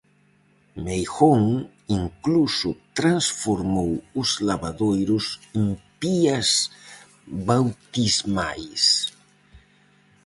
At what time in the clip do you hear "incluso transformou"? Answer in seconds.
2.01-3.91